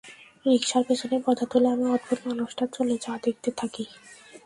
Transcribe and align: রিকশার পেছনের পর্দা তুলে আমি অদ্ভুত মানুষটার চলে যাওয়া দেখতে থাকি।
রিকশার 0.45 0.83
পেছনের 0.87 1.21
পর্দা 1.25 1.45
তুলে 1.51 1.67
আমি 1.69 1.85
অদ্ভুত 1.89 2.19
মানুষটার 2.27 2.69
চলে 2.75 2.95
যাওয়া 3.03 3.19
দেখতে 3.25 3.49
থাকি। 3.59 3.83